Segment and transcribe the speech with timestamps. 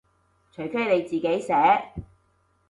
[0.51, 1.91] 除非你自己寫